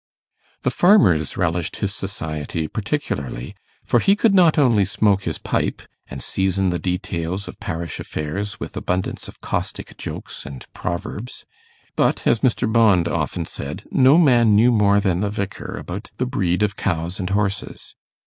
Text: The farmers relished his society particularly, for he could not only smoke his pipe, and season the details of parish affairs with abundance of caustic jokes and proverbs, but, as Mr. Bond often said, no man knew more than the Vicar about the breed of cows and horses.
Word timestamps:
The 0.63 0.71
farmers 0.71 1.37
relished 1.37 1.75
his 1.75 1.93
society 1.93 2.67
particularly, 2.67 3.53
for 3.85 3.99
he 3.99 4.15
could 4.15 4.33
not 4.33 4.57
only 4.57 4.83
smoke 4.83 5.25
his 5.25 5.37
pipe, 5.37 5.83
and 6.09 6.23
season 6.23 6.69
the 6.71 6.79
details 6.79 7.47
of 7.47 7.59
parish 7.59 7.99
affairs 7.99 8.59
with 8.59 8.75
abundance 8.75 9.27
of 9.27 9.41
caustic 9.41 9.95
jokes 9.97 10.43
and 10.43 10.65
proverbs, 10.73 11.45
but, 11.95 12.25
as 12.25 12.39
Mr. 12.39 12.65
Bond 12.73 13.07
often 13.07 13.45
said, 13.45 13.83
no 13.91 14.17
man 14.17 14.55
knew 14.55 14.71
more 14.71 14.99
than 14.99 15.19
the 15.21 15.29
Vicar 15.29 15.77
about 15.77 16.09
the 16.17 16.25
breed 16.25 16.63
of 16.63 16.75
cows 16.75 17.19
and 17.19 17.29
horses. 17.29 17.95